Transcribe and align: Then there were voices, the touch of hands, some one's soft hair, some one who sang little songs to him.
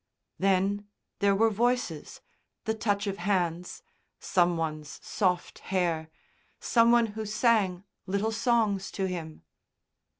Then 0.39 0.87
there 1.19 1.35
were 1.35 1.51
voices, 1.51 2.21
the 2.65 2.73
touch 2.73 3.05
of 3.05 3.17
hands, 3.17 3.83
some 4.19 4.57
one's 4.57 4.99
soft 5.05 5.59
hair, 5.59 6.09
some 6.59 6.91
one 6.91 7.05
who 7.13 7.23
sang 7.23 7.83
little 8.07 8.31
songs 8.31 8.89
to 8.93 9.05
him. 9.05 9.43